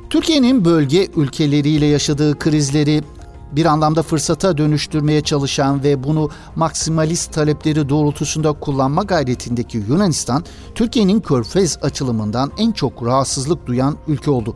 Türkiye'nin 0.09 0.65
bölge 0.65 1.07
ülkeleriyle 1.15 1.85
yaşadığı 1.85 2.39
krizleri 2.39 3.03
bir 3.51 3.65
anlamda 3.65 4.03
fırsata 4.03 4.57
dönüştürmeye 4.57 5.21
çalışan 5.21 5.83
ve 5.83 6.03
bunu 6.03 6.29
maksimalist 6.55 7.33
talepleri 7.33 7.89
doğrultusunda 7.89 8.53
kullanma 8.53 9.03
gayretindeki 9.03 9.77
Yunanistan, 9.89 10.43
Türkiye'nin 10.75 11.19
körfez 11.19 11.77
açılımından 11.81 12.51
en 12.57 12.71
çok 12.71 13.05
rahatsızlık 13.05 13.67
duyan 13.67 13.97
ülke 14.07 14.31
oldu. 14.31 14.53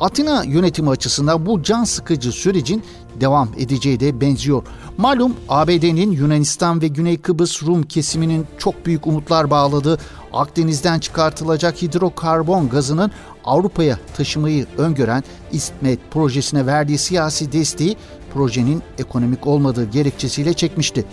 Atina 0.00 0.44
yönetimi 0.44 0.90
açısından 0.90 1.46
bu 1.46 1.62
can 1.62 1.84
sıkıcı 1.84 2.32
sürecin 2.32 2.82
devam 3.20 3.48
edeceği 3.58 4.00
de 4.00 4.20
benziyor. 4.20 4.62
Malum 4.98 5.36
ABD'nin 5.48 6.10
Yunanistan 6.10 6.82
ve 6.82 6.88
Güney 6.88 7.16
Kıbrıs 7.16 7.62
Rum 7.62 7.82
kesiminin 7.82 8.46
çok 8.58 8.86
büyük 8.86 9.06
umutlar 9.06 9.50
bağladığı 9.50 9.98
Akdeniz'den 10.32 10.98
çıkartılacak 10.98 11.82
hidrokarbon 11.82 12.68
gazının 12.68 13.10
Avrupa'ya 13.44 13.98
taşımayı 14.16 14.66
öngören 14.78 15.22
İSTMET 15.52 15.98
projesine 16.10 16.66
verdiği 16.66 16.98
siyasi 16.98 17.52
desteği 17.52 17.96
projenin 18.34 18.82
ekonomik 18.98 19.46
olmadığı 19.46 19.84
gerekçesiyle 19.84 20.52
çekmişti. 20.52 21.04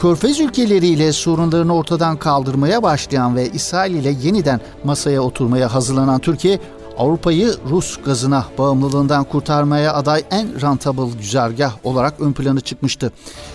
Körfez 0.00 0.40
ülkeleriyle 0.40 1.12
sorunlarını 1.12 1.74
ortadan 1.74 2.16
kaldırmaya 2.16 2.82
başlayan 2.82 3.36
ve 3.36 3.50
İsrail 3.50 3.94
ile 3.94 4.14
yeniden 4.22 4.60
masaya 4.84 5.20
oturmaya 5.20 5.74
hazırlanan 5.74 6.20
Türkiye, 6.20 6.60
Avrupa'yı 6.98 7.54
Rus 7.70 7.96
gazına 8.04 8.44
bağımlılığından 8.58 9.24
kurtarmaya 9.24 9.94
aday 9.94 10.24
en 10.30 10.60
rentable 10.60 11.18
güzergah 11.18 11.72
olarak 11.84 12.20
ön 12.20 12.32
plana 12.32 12.60
çıkmıştı. 12.60 13.12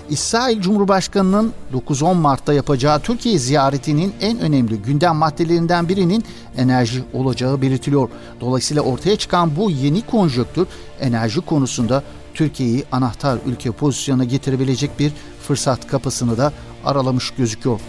İsrail 0.10 0.62
Cumhurbaşkanı'nın 0.62 1.54
9-10 1.90 2.14
Mart'ta 2.14 2.54
yapacağı 2.54 3.00
Türkiye 3.00 3.40
ziyaretinin 3.40 4.14
en 4.22 4.40
önemli 4.40 4.78
gündem 4.78 5.16
maddelerinden 5.16 5.90
birinin 5.90 6.24
enerji 6.58 7.04
olacağı 7.14 7.62
belirtiliyor. 7.62 8.10
Dolayısıyla 8.42 8.82
ortaya 8.82 9.16
çıkan 9.16 9.56
bu 9.56 9.72
yeni 9.72 10.02
konjöktür 10.02 10.68
enerji 11.00 11.42
konusunda 11.42 12.04
Türkiye'yi 12.40 12.84
anahtar 12.92 13.40
ülke 13.46 13.72
pozisyona 13.72 14.24
getirebilecek 14.24 15.00
bir 15.00 15.12
fırsat 15.42 15.88
kapısını 15.88 16.38
da 16.38 16.54
aralamış 16.86 17.32
gözüküyor. 17.32 17.80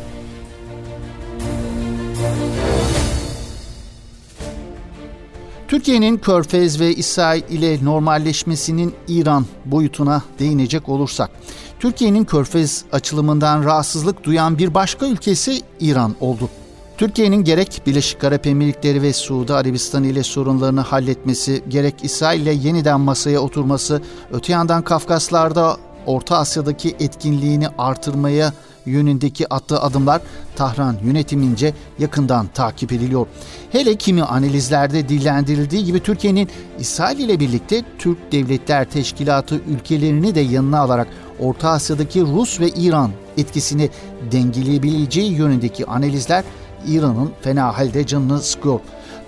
Türkiye'nin 5.68 6.18
Körfez 6.18 6.80
ve 6.80 6.94
İsrail 6.94 7.42
ile 7.42 7.84
normalleşmesinin 7.84 8.94
İran 9.08 9.46
boyutuna 9.64 10.22
değinecek 10.38 10.88
olursak, 10.88 11.30
Türkiye'nin 11.80 12.24
Körfez 12.24 12.84
açılımından 12.92 13.64
rahatsızlık 13.64 14.24
duyan 14.24 14.58
bir 14.58 14.74
başka 14.74 15.06
ülkesi 15.06 15.62
İran 15.80 16.16
oldu. 16.20 16.50
Türkiye'nin 17.00 17.44
gerek 17.44 17.82
Birleşik 17.86 18.24
Arap 18.24 18.46
Emirlikleri 18.46 19.02
ve 19.02 19.12
Suudi 19.12 19.54
Arabistan 19.54 20.04
ile 20.04 20.22
sorunlarını 20.22 20.80
halletmesi, 20.80 21.62
gerek 21.68 21.94
İsrail 22.02 22.40
ile 22.40 22.52
yeniden 22.52 23.00
masaya 23.00 23.40
oturması, 23.40 24.02
öte 24.32 24.52
yandan 24.52 24.82
Kafkaslar'da 24.82 25.76
Orta 26.06 26.36
Asya'daki 26.36 26.96
etkinliğini 27.00 27.68
artırmaya 27.78 28.52
yönündeki 28.86 29.54
attığı 29.54 29.80
adımlar 29.80 30.20
Tahran 30.56 30.96
yönetimince 31.04 31.74
yakından 31.98 32.46
takip 32.46 32.92
ediliyor. 32.92 33.26
Hele 33.72 33.96
kimi 33.96 34.22
analizlerde 34.22 35.08
dillendirildiği 35.08 35.84
gibi 35.84 36.00
Türkiye'nin 36.00 36.48
İsrail 36.78 37.18
ile 37.18 37.40
birlikte 37.40 37.84
Türk 37.98 38.32
Devletler 38.32 38.90
Teşkilatı 38.90 39.60
ülkelerini 39.68 40.34
de 40.34 40.40
yanına 40.40 40.80
alarak 40.80 41.08
Orta 41.38 41.70
Asya'daki 41.70 42.20
Rus 42.20 42.60
ve 42.60 42.68
İran 42.68 43.10
etkisini 43.36 43.90
dengeleyebileceği 44.32 45.32
yönündeki 45.32 45.86
analizler 45.86 46.44
İran'ın 46.88 47.30
fena 47.42 47.78
halde 47.78 48.06
canını 48.06 48.40
sıkıyor. 48.40 48.80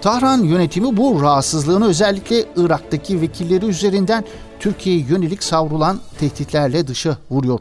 Tahran 0.03 0.43
yönetimi 0.43 0.97
bu 0.97 1.23
rahatsızlığını 1.23 1.87
özellikle 1.87 2.45
Irak'taki 2.57 3.21
vekilleri 3.21 3.67
üzerinden 3.67 4.25
Türkiye'ye 4.61 5.05
yönelik 5.09 5.43
savrulan 5.43 6.01
tehditlerle 6.19 6.87
dışa 6.87 7.17
vuruyor. 7.31 7.59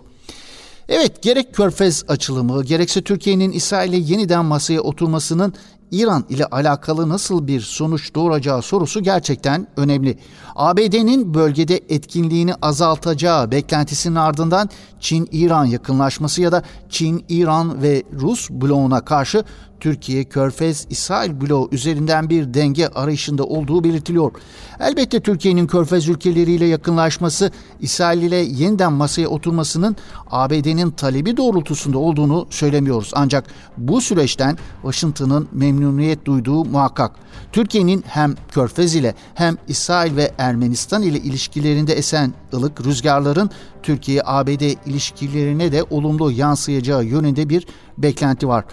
Evet 0.90 1.22
gerek 1.22 1.56
Körfez 1.56 2.04
açılımı 2.08 2.64
gerekse 2.64 3.02
Türkiye'nin 3.02 3.52
İsrail'e 3.52 3.98
yeniden 3.98 4.46
masaya 4.46 4.82
oturmasının 4.82 5.54
İran 5.92 6.26
ile 6.30 6.46
alakalı 6.46 7.10
nasıl 7.10 7.48
bir 7.48 7.62
sonuç 7.62 8.16
doğuracağı 8.16 8.62
sorusu 8.62 9.04
gerçekten 9.04 9.68
önemli. 9.78 10.18
ABD'nin 10.56 11.34
bölgede 11.34 11.80
etkinliğini 11.90 12.54
azaltacağı 12.62 13.52
beklentisinin 13.52 14.16
ardından 14.16 14.70
Çin-İran 15.00 15.66
yakınlaşması 15.66 16.42
ya 16.42 16.52
da 16.52 16.64
Çin-İran 16.90 17.82
ve 17.82 18.04
Rus 18.14 18.50
bloğuna 18.50 19.06
karşı 19.06 19.44
Türkiye, 19.82 20.24
Körfez, 20.24 20.88
İsrail 20.90 21.42
bloğu 21.42 21.70
üzerinden 21.72 22.30
bir 22.30 22.54
denge 22.54 22.88
arayışında 22.88 23.44
olduğu 23.44 23.84
belirtiliyor. 23.84 24.32
Elbette 24.80 25.20
Türkiye'nin 25.20 25.68
Körfez 25.68 26.08
ülkeleriyle 26.08 26.66
yakınlaşması, 26.66 27.52
İsrail 27.80 28.22
ile 28.22 28.36
yeniden 28.36 28.94
masaya 28.94 29.28
oturmasının 29.28 29.96
ABD'nin 30.32 30.92
talebi 30.92 31.38
doğrultusunda 31.38 31.98
olduğunu 31.98 32.48
söylemiyoruz. 32.50 33.12
Ancak 33.14 33.46
bu 33.78 34.02
süreçten 34.02 34.58
Washington'ın 34.82 35.48
memnuniyet 35.52 36.26
duyduğu 36.26 36.66
muhakkak. 36.66 37.12
Türkiye'nin 37.52 38.04
hem 38.08 38.36
Körfez 38.52 38.96
ile 38.96 39.16
hem 39.34 39.58
İsrail 39.68 40.16
ve 40.16 40.32
Ermenistan 40.38 41.02
ile 41.02 41.18
ilişkilerinde 41.18 41.94
esen 41.94 42.34
ılık 42.54 42.86
rüzgarların 42.86 43.50
Türkiye-ABD 43.84 44.90
ilişkilerine 44.90 45.72
de 45.72 45.84
olumlu 45.84 46.32
yansıyacağı 46.32 47.06
yönünde 47.06 47.50
bir 47.50 47.68
beklenti 47.98 48.48
var. 48.48 48.66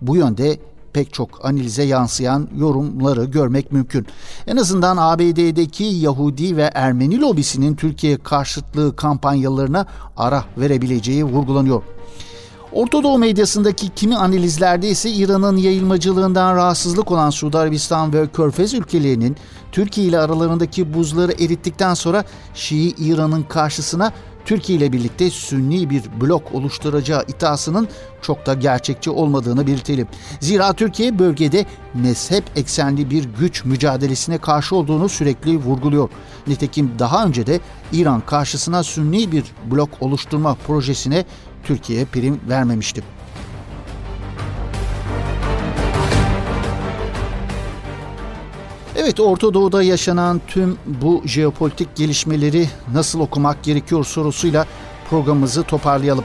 Bu 0.00 0.16
yönde 0.16 0.58
pek 0.92 1.12
çok 1.12 1.44
analize 1.44 1.82
yansıyan 1.82 2.48
yorumları 2.58 3.24
görmek 3.24 3.72
mümkün. 3.72 4.06
En 4.46 4.56
azından 4.56 4.96
ABD'deki 4.96 5.84
Yahudi 5.84 6.56
ve 6.56 6.70
Ermeni 6.74 7.20
lobisinin 7.20 7.74
Türkiye 7.74 8.18
karşıtlığı 8.18 8.96
kampanyalarına 8.96 9.86
ara 10.16 10.44
verebileceği 10.58 11.24
vurgulanıyor. 11.24 11.82
Orta 12.72 13.02
Doğu 13.02 13.18
medyasındaki 13.18 13.88
kimi 13.88 14.16
analizlerde 14.16 14.88
ise 14.88 15.10
İran'ın 15.10 15.56
yayılmacılığından 15.56 16.56
rahatsızlık 16.56 17.12
olan 17.12 17.30
Suudi 17.30 17.58
Arabistan 17.58 18.12
ve 18.12 18.28
Körfez 18.28 18.74
ülkelerinin 18.74 19.36
Türkiye 19.72 20.06
ile 20.06 20.18
aralarındaki 20.18 20.94
buzları 20.94 21.32
erittikten 21.32 21.94
sonra 21.94 22.24
Şii 22.54 22.94
İran'ın 22.98 23.42
karşısına 23.42 24.12
Türkiye 24.46 24.78
ile 24.78 24.92
birlikte 24.92 25.30
Sünni 25.30 25.90
bir 25.90 26.02
blok 26.20 26.54
oluşturacağı 26.54 27.24
iddiasının 27.28 27.88
çok 28.22 28.46
da 28.46 28.54
gerçekçi 28.54 29.10
olmadığını 29.10 29.66
belirtelim. 29.66 30.08
Zira 30.40 30.72
Türkiye 30.72 31.18
bölgede 31.18 31.66
mezhep 31.94 32.44
eksenli 32.56 33.10
bir 33.10 33.24
güç 33.24 33.64
mücadelesine 33.64 34.38
karşı 34.38 34.76
olduğunu 34.76 35.08
sürekli 35.08 35.56
vurguluyor. 35.56 36.08
Nitekim 36.46 36.92
daha 36.98 37.26
önce 37.26 37.46
de 37.46 37.60
İran 37.92 38.20
karşısına 38.20 38.82
Sünni 38.82 39.32
bir 39.32 39.44
blok 39.70 39.90
oluşturma 40.00 40.54
projesine 40.66 41.24
Türkiye 41.64 42.04
prim 42.04 42.40
vermemişti. 42.48 43.15
Evet 48.98 49.20
Orta 49.20 49.54
Doğu'da 49.54 49.82
yaşanan 49.82 50.40
tüm 50.46 50.78
bu 50.86 51.22
jeopolitik 51.24 51.96
gelişmeleri 51.96 52.68
nasıl 52.92 53.20
okumak 53.20 53.62
gerekiyor 53.62 54.04
sorusuyla 54.04 54.66
programımızı 55.10 55.62
toparlayalım. 55.62 56.24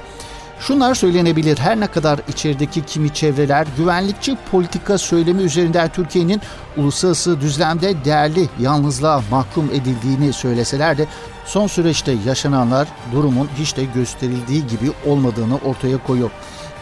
Şunlar 0.60 0.96
söylenebilir. 0.96 1.58
Her 1.58 1.80
ne 1.80 1.88
kadar 1.88 2.20
içerideki 2.30 2.86
kimi 2.86 3.14
çevreler 3.14 3.68
güvenlikçi 3.78 4.38
politika 4.52 4.98
söylemi 4.98 5.42
üzerinden 5.42 5.90
Türkiye'nin 5.90 6.42
uluslararası 6.78 7.42
düzlemde 7.42 8.06
değerli 8.06 8.50
yalnızlığa 8.60 9.22
mahkum 9.32 9.70
edildiğini 9.74 10.34
söyleseler 10.34 10.98
de 10.98 11.08
son 11.46 11.68
süreçte 11.68 12.16
yaşananlar 12.26 12.88
durumun 13.14 13.50
hiç 13.58 13.78
de 13.78 13.84
gösterildiği 13.84 14.68
gibi 14.68 14.92
olmadığını 15.06 15.56
ortaya 15.66 15.98
koyuyor. 15.98 16.32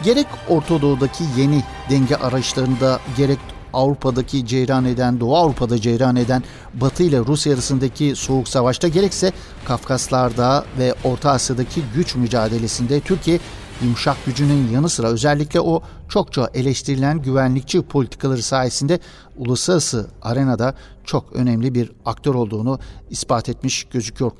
Gerek 0.02 0.26
Orta 0.48 0.82
Doğu'daki 0.82 1.24
yeni 1.36 1.62
denge 1.90 2.16
arayışlarında 2.16 3.00
gerek 3.16 3.38
Avrupa'daki 3.72 4.46
ceyran 4.46 4.84
eden, 4.84 5.20
Doğu 5.20 5.36
Avrupa'da 5.36 5.80
ceyran 5.80 6.16
eden 6.16 6.42
Batı 6.74 7.02
ile 7.02 7.18
Rusya 7.18 7.54
arasındaki 7.54 8.16
soğuk 8.16 8.48
savaşta 8.48 8.88
gerekse 8.88 9.32
Kafkaslar'da 9.64 10.64
ve 10.78 10.94
Orta 11.04 11.30
Asya'daki 11.30 11.82
güç 11.94 12.14
mücadelesinde 12.14 13.00
Türkiye 13.00 13.38
yumuşak 13.82 14.16
gücünün 14.26 14.68
yanı 14.68 14.88
sıra 14.88 15.06
özellikle 15.06 15.60
o 15.60 15.82
çokça 16.08 16.50
eleştirilen 16.54 17.22
güvenlikçi 17.22 17.82
politikaları 17.82 18.42
sayesinde 18.42 19.00
uluslararası 19.36 20.10
arenada 20.22 20.74
çok 21.04 21.32
önemli 21.32 21.74
bir 21.74 21.92
aktör 22.04 22.34
olduğunu 22.34 22.78
ispat 23.10 23.48
etmiş 23.48 23.84
gözüküyor. 23.84 24.32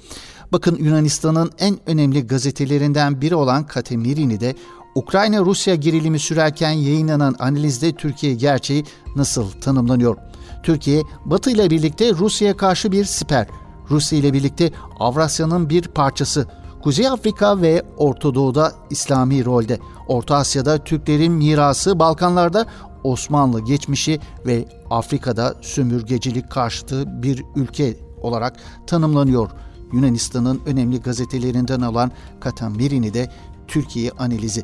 Bakın 0.53 0.77
Yunanistan'ın 0.77 1.51
en 1.59 1.79
önemli 1.87 2.27
gazetelerinden 2.27 3.21
biri 3.21 3.35
olan 3.35 3.67
Katemiri'ni 3.67 4.41
de 4.41 4.55
Ukrayna-Rusya 4.95 5.75
gerilimi 5.75 6.19
sürerken 6.19 6.71
yayınlanan 6.71 7.35
analizde 7.39 7.93
Türkiye 7.93 8.35
gerçeği 8.35 8.85
nasıl 9.17 9.51
tanımlanıyor? 9.51 10.17
Türkiye, 10.63 11.03
Batı 11.25 11.51
ile 11.51 11.71
birlikte 11.71 12.13
Rusya'ya 12.13 12.57
karşı 12.57 12.93
bir 12.93 13.05
siper, 13.05 13.47
Rusya 13.91 14.19
ile 14.19 14.33
birlikte 14.33 14.71
Avrasya'nın 14.99 15.71
bir 15.71 15.83
parçası, 15.83 16.47
Kuzey 16.83 17.09
Afrika 17.09 17.63
ve 17.63 17.83
Orta 17.97 18.35
Doğu'da 18.35 18.73
İslami 18.91 19.45
rolde, 19.45 19.79
Orta 20.09 20.37
Asya'da 20.37 20.85
Türklerin 20.85 21.33
mirası, 21.33 21.99
Balkanlarda 21.99 22.67
Osmanlı 23.05 23.61
geçmişi 23.61 24.21
ve 24.47 24.65
Afrika'da 24.91 25.55
sömürgecilik 25.61 26.51
karşıtı 26.51 27.23
bir 27.23 27.45
ülke 27.57 27.97
olarak 28.23 28.57
tanımlanıyor. 28.87 29.51
Yunanistan'ın 29.93 30.61
önemli 30.67 31.01
gazetelerinden 31.01 31.81
olan 31.81 32.13
Katamirini 32.41 33.15
de 33.15 33.31
Türkiye 33.71 34.11
analizi. 34.11 34.63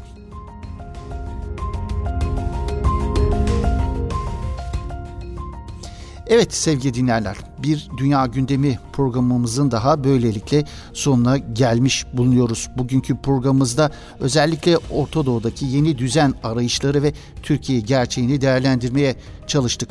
Evet 6.26 6.54
sevgili 6.54 6.94
dinlerler 6.94 7.36
bir 7.62 7.88
Dünya 7.96 8.26
Gündemi 8.26 8.78
programımızın 8.92 9.70
daha 9.70 10.04
böylelikle 10.04 10.64
sonuna 10.92 11.38
gelmiş 11.38 12.06
bulunuyoruz. 12.12 12.68
Bugünkü 12.78 13.16
programımızda 13.16 13.90
özellikle 14.20 14.76
Orta 14.76 15.26
Doğu'daki 15.26 15.66
yeni 15.66 15.98
düzen 15.98 16.34
arayışları 16.42 17.02
ve 17.02 17.12
Türkiye 17.42 17.80
gerçeğini 17.80 18.40
değerlendirmeye 18.40 19.16
çalıştık. 19.46 19.88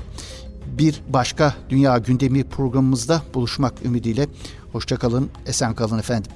Bir 0.78 1.02
başka 1.10 1.56
Dünya 1.70 1.98
Gündemi 1.98 2.44
programımızda 2.44 3.22
buluşmak 3.34 3.86
ümidiyle. 3.86 4.28
Hoşçakalın, 4.72 5.30
esen 5.48 5.76
kalın 5.76 6.00
efendim. 6.00 6.32